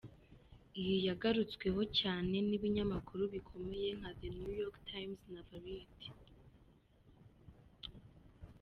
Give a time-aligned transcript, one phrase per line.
[0.79, 6.09] Iyi yagarutsweho cyane n’ibinyamakuru bikomeye nka the NewYork Times na Variety.